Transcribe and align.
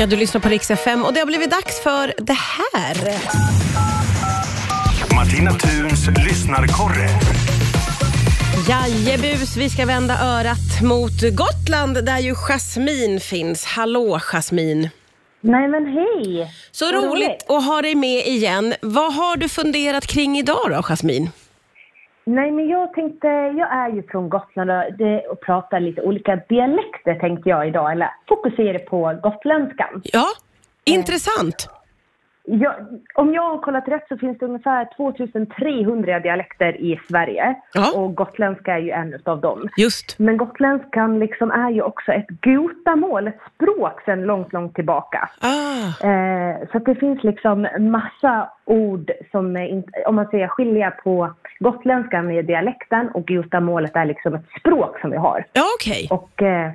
Ja, 0.00 0.06
du 0.06 0.16
lyssnar 0.16 0.40
på 0.40 0.48
Rix 0.48 0.70
FM 0.70 1.04
och 1.04 1.14
det 1.14 1.20
har 1.20 1.26
blivit 1.26 1.50
dags 1.50 1.82
för 1.82 2.14
det 2.18 2.36
här. 2.36 2.96
Martina 5.14 5.50
Thuns 5.50 6.08
lyssnarkorre. 6.26 7.08
Jajebus, 8.68 9.56
vi 9.56 9.70
ska 9.70 9.86
vända 9.86 10.18
örat 10.22 10.82
mot 10.82 11.36
Gotland 11.36 12.04
där 12.04 12.18
ju 12.18 12.34
Jasmin 12.34 13.20
finns. 13.20 13.64
Hallå 13.64 14.18
Jasmin! 14.18 14.88
Nej 15.40 15.68
men 15.68 15.86
hej! 15.86 16.54
Så 16.70 16.92
roligt 16.92 17.12
roligt. 17.12 17.44
att 17.48 17.64
ha 17.64 17.82
dig 17.82 17.94
med 17.94 18.26
igen. 18.26 18.74
Vad 18.82 19.14
har 19.14 19.36
du 19.36 19.48
funderat 19.48 20.06
kring 20.06 20.38
idag 20.38 20.66
då, 20.70 20.82
Jasmin? 20.82 21.30
Nej 22.24 22.50
men 22.50 22.68
jag 22.68 22.92
tänkte, 22.92 23.28
jag 23.28 23.72
är 23.72 23.88
ju 23.88 24.02
från 24.02 24.28
Gotland 24.28 24.70
och, 24.70 24.84
det, 24.98 25.20
och 25.20 25.40
pratar 25.40 25.80
lite 25.80 26.02
olika 26.02 26.36
dialekter 26.48 27.14
tänkte 27.14 27.48
jag 27.48 27.68
idag, 27.68 27.92
eller 27.92 28.10
fokuserar 28.28 28.78
på 28.78 29.18
gotländskan. 29.22 30.02
Ja, 30.04 30.26
intressant. 30.84 31.68
Jag, 32.44 32.74
om 33.14 33.34
jag 33.34 33.42
har 33.50 33.58
kollat 33.58 33.88
rätt 33.88 34.08
så 34.08 34.16
finns 34.16 34.38
det 34.38 34.46
ungefär 34.46 34.88
2300 34.96 36.20
dialekter 36.20 36.80
i 36.80 37.00
Sverige 37.08 37.54
Ja. 37.74 37.92
och 38.00 38.14
gotländska 38.14 38.74
är 38.74 38.78
ju 38.78 38.90
en 38.90 39.18
av 39.24 39.40
dem. 39.40 39.68
Just. 39.76 40.18
Men 40.18 40.36
gotländskan 40.36 41.18
liksom 41.18 41.50
är 41.50 41.70
ju 41.70 41.82
också 41.82 42.12
ett 42.12 42.26
gotamål, 42.42 43.28
ett 43.28 43.38
språk 43.54 44.00
sedan 44.04 44.22
långt, 44.22 44.52
långt 44.52 44.74
tillbaka. 44.74 45.28
Ah, 45.40 45.70
Eh, 46.08 46.56
så 46.72 46.78
det 46.78 46.94
finns 46.94 47.22
liksom 47.24 47.68
massa 47.78 48.48
ord 48.64 49.10
som, 49.30 49.72
om 50.06 50.14
man 50.14 50.26
säger 50.30 50.48
skilja 50.48 50.90
på 50.90 51.34
gotländskan 51.60 52.26
med 52.26 52.44
dialekten 52.44 53.08
och 53.08 53.26
gotamålet 53.26 53.96
är 53.96 54.04
liksom 54.04 54.34
ett 54.34 54.46
språk 54.60 55.00
som 55.00 55.10
vi 55.10 55.16
har. 55.16 55.44
ja, 55.52 55.62
okej. 55.78 56.08
Och, 56.10 56.42
eh, 56.42 56.66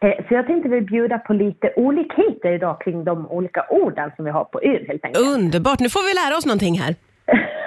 eh, 0.00 0.26
så 0.28 0.34
jag 0.34 0.46
tänkte 0.46 0.68
vi 0.68 0.80
bjuda 0.80 1.18
på 1.18 1.32
lite 1.32 1.72
olikheter 1.76 2.52
idag 2.52 2.80
kring 2.80 3.04
de 3.04 3.26
olika 3.26 3.66
orden 3.70 4.10
som 4.16 4.24
vi 4.24 4.30
har 4.30 4.44
på 4.44 4.60
ön 4.62 4.84
helt 4.88 5.04
enkelt. 5.04 5.26
Underbart, 5.36 5.80
nu 5.80 5.88
får 5.88 6.08
vi 6.08 6.14
lära 6.14 6.38
oss 6.38 6.46
någonting 6.46 6.78
här. 6.78 6.94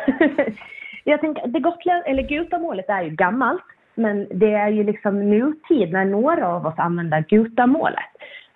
jag 1.04 1.22
tänker, 1.22 1.48
det 1.48 1.60
gotland, 1.60 2.04
eller 2.06 2.24
gotamålet 2.24 2.90
är 2.90 3.04
ju 3.04 3.10
gammalt, 3.10 3.66
men 3.96 4.28
det 4.32 4.54
är 4.54 4.70
ju 4.70 4.84
liksom 4.84 5.30
nutid 5.30 5.92
när 5.92 6.06
några 6.06 6.48
av 6.48 6.66
oss 6.66 6.78
använder 6.78 7.26
gotamålet. 7.30 8.12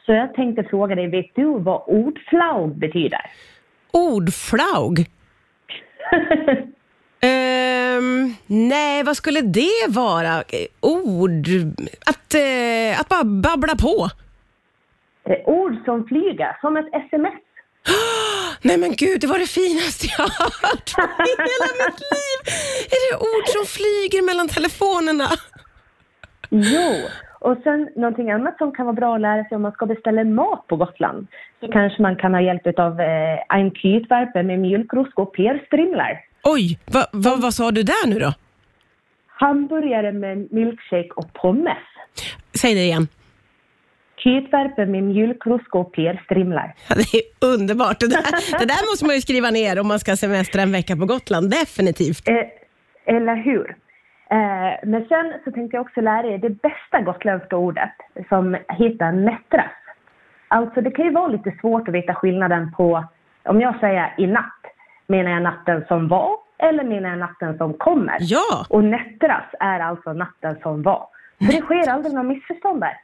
Så 0.06 0.14
jag 0.14 0.34
tänkte 0.34 0.64
fråga 0.64 0.96
dig, 0.96 1.08
vet 1.08 1.36
du 1.36 1.60
vad 1.60 1.84
ordflaug 1.88 2.76
betyder? 2.76 3.22
Ordflaug? 3.92 5.06
Nej, 8.52 9.04
vad 9.04 9.18
skulle 9.18 9.42
det 9.42 9.86
vara? 9.88 10.44
Ord... 10.82 11.48
Att, 12.06 12.34
eh, 12.34 13.00
att 13.00 13.10
bara 13.10 13.24
babbla 13.24 13.76
på. 13.76 14.10
Ord 15.46 15.76
som 15.86 16.08
flyger, 16.08 16.58
som 16.62 16.78
ett 16.78 16.90
sms. 16.94 17.34
Nej 18.62 18.78
men 18.78 18.92
gud, 18.92 19.22
det 19.22 19.28
var 19.28 19.40
det 19.40 19.52
finaste 19.62 20.08
jag 20.18 20.24
har 20.24 20.52
hört 20.62 20.90
i 21.30 21.32
hela 21.52 21.70
mitt 21.80 22.00
liv. 22.14 22.38
Är 22.96 23.00
det 23.06 23.16
ord 23.18 23.48
som 23.56 23.66
flyger 23.78 24.26
mellan 24.26 24.48
telefonerna? 24.48 25.30
Jo, 26.50 26.92
och 27.40 27.58
sen 27.64 27.90
någonting 27.96 28.32
annat 28.32 28.58
som 28.58 28.72
kan 28.72 28.86
vara 28.86 28.96
bra 28.96 29.16
att 29.16 29.22
lära 29.22 29.44
sig 29.44 29.56
om 29.56 29.62
man 29.62 29.72
ska 29.72 29.86
beställa 29.86 30.24
mat 30.24 30.68
på 30.68 30.76
Gotland. 30.76 31.28
Så 31.60 31.68
kanske 31.68 32.02
man 32.02 32.16
kan 32.16 32.34
ha 32.34 32.42
hjälp 32.42 32.80
av 32.80 33.02
eh, 33.02 33.58
en 33.60 33.72
kytverpe 33.72 34.44
med 34.44 34.60
mjölkrosk 34.60 35.20
och 35.20 35.34
perstrimlar. 35.34 36.29
Oj, 36.44 36.80
va, 36.86 37.06
va, 37.14 37.38
vad 37.42 37.54
sa 37.54 37.72
du 37.72 37.84
där 37.84 38.08
nu 38.08 38.20
då? 38.20 38.34
Hamburgare 39.28 40.12
med 40.12 40.54
milkshake 40.54 41.10
och 41.16 41.34
pommes. 41.34 41.78
Säg 42.62 42.74
det 42.76 42.82
igen. 42.82 43.08
Kytverpe 44.18 44.86
med 44.86 45.04
mjölkrosk 45.04 45.76
och 45.76 45.92
perstrimlar. 45.92 46.76
Ja, 46.90 46.96
det 46.96 47.18
är 47.18 47.54
underbart. 47.54 48.00
Det 48.00 48.08
där, 48.08 48.60
det 48.60 48.66
där 48.66 48.92
måste 48.92 49.06
man 49.06 49.16
ju 49.16 49.22
skriva 49.22 49.50
ner 49.50 49.80
om 49.80 49.88
man 49.88 50.00
ska 50.00 50.16
semestra 50.16 50.62
en 50.62 50.72
vecka 50.72 50.96
på 50.96 51.06
Gotland. 51.06 51.50
Definitivt. 51.50 52.28
Eh, 52.30 53.16
eller 53.16 53.36
hur? 53.36 53.76
Eh, 54.32 54.90
men 54.92 55.06
sen 55.08 55.34
så 55.44 55.52
tänkte 55.52 55.78
jag 55.78 55.86
också 55.86 56.02
lära 56.02 56.28
er 56.28 56.38
det 56.38 56.50
bästa 56.50 57.02
gotländska 57.02 57.58
ordet 57.58 57.96
som 58.30 58.54
heter 58.54 59.12
nättras. 59.12 59.72
Alltså 60.48 60.82
det 60.82 60.92
kan 60.92 61.06
ju 61.06 61.12
vara 61.12 61.28
lite 61.28 61.52
svårt 61.62 61.88
att 61.88 61.94
veta 61.94 62.16
skillnaden 62.16 62.72
på, 62.72 63.08
om 63.44 63.62
jag 63.62 63.80
säger 63.80 64.14
i 64.18 64.28
natt, 64.28 64.64
menar 65.10 65.32
jag 65.32 65.42
natten 65.42 65.86
som 65.88 66.08
var 66.08 66.38
eller 66.58 66.84
menar 66.84 67.10
jag 67.10 67.20
natten 67.20 67.58
som 67.58 67.74
kommer? 67.74 68.18
Ja, 68.20 68.66
Och 68.70 68.84
nättras 68.84 69.46
är 69.60 69.80
alltså 69.80 70.14
natten 70.14 70.56
som 70.62 70.82
var. 70.84 71.08
Så 71.40 71.46
det 71.46 71.62
sker 71.62 71.90
aldrig 71.90 72.14
några 72.14 72.28
missförstånd 72.28 72.82
där. 72.82 72.98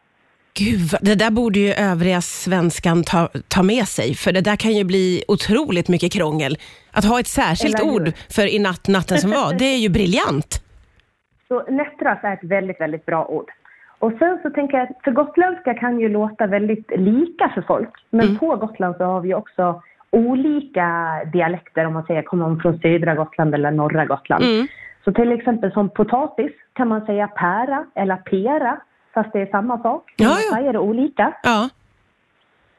gud, 0.54 0.90
det 1.02 1.16
där 1.16 1.32
borde 1.32 1.60
ju 1.60 1.74
övriga 1.74 2.22
svenskan 2.22 3.04
ta, 3.04 3.30
ta 3.48 3.64
med 3.64 3.86
sig, 3.88 4.16
för 4.16 4.32
det 4.32 4.42
där 4.42 4.56
kan 4.56 4.72
ju 4.72 4.84
bli 4.84 5.24
otroligt 5.28 5.88
mycket 5.90 6.14
krångel. 6.14 6.58
Att 6.92 7.06
ha 7.06 7.20
ett 7.20 7.28
särskilt 7.28 7.84
ord 7.84 8.12
för 8.36 8.54
i 8.56 8.60
natt, 8.60 8.88
natten 8.88 9.18
som 9.18 9.32
var, 9.32 9.54
det 9.60 9.66
är 9.66 9.78
ju 9.78 9.90
briljant. 9.90 10.62
Så 11.48 11.64
nättras 11.70 12.20
är 12.24 12.34
ett 12.34 12.44
väldigt, 12.44 12.82
väldigt 12.82 13.06
bra 13.06 13.26
ord. 13.26 13.52
Och 14.00 14.12
sen 14.20 14.40
så 14.44 14.50
tänker 14.50 14.78
jag 14.78 14.88
för 15.04 15.12
gotländska 15.12 15.74
kan 15.74 16.00
ju 16.00 16.10
låta 16.10 16.48
väldigt 16.48 16.92
lika 16.96 17.52
för 17.54 17.62
folk. 17.62 17.90
Men 18.10 18.38
på 18.38 18.56
Gotland 18.56 18.96
så 18.98 19.04
har 19.04 19.22
vi 19.22 19.34
också 19.34 19.82
olika 20.12 21.22
dialekter 21.34 21.86
om 21.86 21.94
man 21.94 22.06
säger 22.06 22.22
kommer 22.22 22.48
man 22.48 22.60
från 22.60 22.80
södra 22.80 23.16
Gotland 23.16 23.54
eller 23.54 23.72
norra 23.72 24.06
Gotland. 24.06 24.44
Mm. 24.44 24.68
Så 25.04 25.12
till 25.14 25.32
exempel 25.32 25.72
som 25.72 25.90
potatis 25.90 26.52
kan 26.74 26.88
man 26.88 27.06
säga 27.06 27.28
pära 27.28 27.86
eller 27.96 28.16
pera 28.16 28.82
fast 29.14 29.34
det 29.34 29.42
är 29.42 29.46
samma 29.46 29.82
sak. 29.82 30.14
Ja, 30.16 30.30
ja. 30.30 30.56
säger 30.56 30.74
det 30.74 30.80
olika. 30.80 31.34
Ja, 31.44 31.70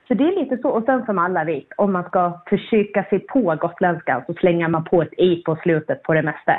Så 0.08 0.14
det 0.14 0.24
är 0.24 0.40
lite 0.40 0.58
så. 0.58 0.68
Och 0.68 0.84
sen 0.84 1.04
som 1.06 1.18
alla 1.18 1.44
vet, 1.44 1.66
om 1.76 1.92
man 1.92 2.04
ska 2.04 2.40
försöka 2.46 3.04
sig 3.04 3.18
på 3.18 3.56
gotländskan 3.60 4.22
så 4.26 4.34
slänger 4.34 4.68
man 4.68 4.84
på 4.84 5.02
ett 5.02 5.18
i 5.18 5.42
på 5.42 5.56
slutet 5.56 6.02
på 6.02 6.14
det 6.14 6.22
mesta. 6.22 6.54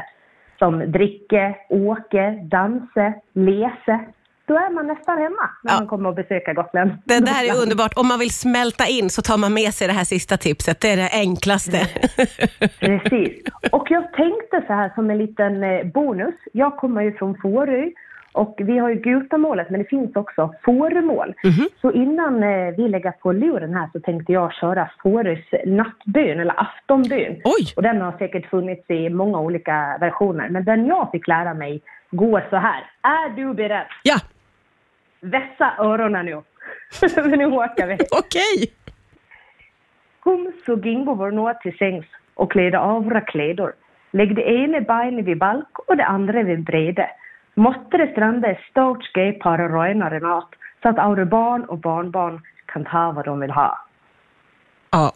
Som 0.59 0.91
dricke, 0.91 1.56
åke, 1.69 2.39
danse, 2.44 3.13
lese. 3.33 4.00
Då 4.47 4.53
är 4.55 4.69
man 4.73 4.87
nästan 4.87 5.17
hemma 5.17 5.49
när 5.63 5.71
Ja. 5.73 5.77
man 5.79 5.87
kommer 5.87 6.09
och 6.09 6.15
besöka 6.15 6.53
Gotland. 6.53 6.91
det 7.05 7.19
där 7.19 7.43
är 7.49 7.61
underbart. 7.63 7.93
Om 7.97 8.07
man 8.07 8.19
vill 8.19 8.33
smälta 8.33 8.85
in 8.87 9.09
så 9.09 9.21
tar 9.21 9.37
man 9.37 9.53
med 9.53 9.73
sig 9.73 9.87
det 9.87 9.93
här 9.93 10.03
sista 10.03 10.37
tipset. 10.37 10.81
Det 10.81 10.91
är 10.91 10.97
det 10.97 11.09
enklaste. 11.13 11.77
Precis. 12.79 13.43
Och 13.71 13.85
jag 13.91 14.13
tänkte 14.13 14.63
så 14.67 14.73
här 14.73 14.91
som 14.95 15.09
en 15.09 15.17
liten 15.17 15.63
eh, 15.63 15.83
bonus. 15.85 16.35
Jag 16.53 16.77
kommer 16.77 17.01
ju 17.01 17.13
från 17.17 17.35
Fårö 17.41 17.85
och 18.31 18.55
vi 18.57 18.77
har 18.77 18.89
ju 18.89 18.95
Gutamålet 18.95 19.69
men 19.69 19.79
det 19.83 19.89
finns 19.89 20.15
också 20.15 20.53
Fårömål. 20.65 21.33
Så 21.81 21.91
innan 21.91 22.43
eh, 22.43 22.75
vi 22.77 22.87
lägger 22.87 23.11
på 23.11 23.31
luren 23.31 23.73
här 23.73 23.89
så 23.93 23.99
tänkte 23.99 24.33
jag 24.33 24.53
köra 24.53 24.89
Fårös 25.03 25.39
nattbön 25.65 26.39
eller 26.39 26.59
aftonbön. 26.61 27.35
Oj! 27.43 27.73
Och 27.75 27.83
den 27.83 28.01
har 28.01 28.11
säkert 28.17 28.49
funnits 28.49 28.89
i 28.89 29.09
många 29.09 29.39
olika 29.39 29.97
versioner. 29.99 30.49
Men 30.49 30.63
den 30.65 30.85
jag 30.85 31.09
fick 31.11 31.27
lära 31.27 31.53
mig 31.53 31.81
går 32.11 32.43
så 32.49 32.55
här. 32.55 32.83
Är 33.01 33.29
du 33.35 33.53
beredd? 33.53 33.85
Ja, 34.03 34.15
Vässa 35.19 35.73
öronen 35.79 36.25
nu. 36.25 36.41
Nu 37.38 37.45
åker 37.45 37.88
vi. 37.88 37.94
okej. 38.11 38.73
Kom 40.19 40.51
så 40.66 40.78
gingo 40.78 41.13
vår 41.13 41.31
nå 41.31 41.53
till 41.53 41.78
sängs 41.78 42.05
och 42.33 42.51
klädde 42.51 42.79
av 42.79 43.03
våra 43.03 43.22
kläder. 43.22 43.73
Lägg 44.11 44.35
det 44.35 44.41
ena 44.41 44.81
benet 44.81 45.25
vid 45.25 45.38
balk 45.38 45.79
och 45.88 45.97
det 45.97 46.06
andra 46.06 46.44
vid 46.44 46.63
brede. 46.63 47.09
Måtte 47.53 47.97
det 47.97 48.11
stranda 48.11 48.47
ett 48.47 48.63
stort 48.72 49.03
skep 49.03 49.39
para 49.39 49.69
röjnar 49.69 50.13
i 50.16 50.19
natt 50.19 50.50
så 50.81 50.89
att 50.89 51.09
våra 51.09 51.25
barn 51.25 51.63
och 51.63 51.77
barnbarn 51.77 52.41
kan 52.66 52.85
ta 52.85 53.11
vad 53.11 53.25
de 53.25 53.39
vill 53.39 53.51
ha. 53.51 53.77
Ja, 54.91 55.11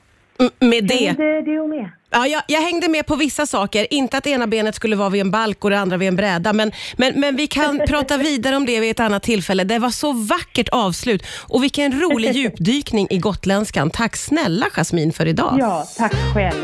med 0.59 0.87
det. 0.87 1.05
Hängde 1.05 1.41
du 1.41 1.67
med? 1.67 1.89
Ja, 2.13 2.27
jag, 2.27 2.41
jag 2.47 2.61
hängde 2.61 2.89
med 2.89 3.05
på 3.05 3.15
vissa 3.15 3.45
saker. 3.45 3.93
Inte 3.93 4.17
att 4.17 4.27
ena 4.27 4.47
benet 4.47 4.75
skulle 4.75 4.95
vara 4.95 5.09
vid 5.09 5.21
en 5.21 5.31
balk 5.31 5.63
och 5.63 5.69
det 5.69 5.79
andra 5.79 5.97
vid 5.97 6.07
en 6.07 6.15
bräda. 6.15 6.53
Men, 6.53 6.71
men, 6.97 7.19
men 7.19 7.35
vi 7.35 7.47
kan 7.47 7.81
prata 7.87 8.17
vidare 8.17 8.55
om 8.55 8.65
det 8.65 8.79
vid 8.79 8.91
ett 8.91 8.99
annat 8.99 9.23
tillfälle. 9.23 9.63
Det 9.63 9.79
var 9.79 9.89
så 9.89 10.13
vackert 10.13 10.69
avslut. 10.69 11.23
Och 11.47 11.63
vilken 11.63 12.01
rolig 12.01 12.31
djupdykning 12.35 13.07
i 13.09 13.17
gotländskan. 13.17 13.89
Tack 13.89 14.15
snälla 14.17 14.65
Jasmin 14.73 15.13
för 15.13 15.25
idag. 15.27 15.57
Ja, 15.59 15.87
tack 15.97 16.13
själv. 16.33 16.55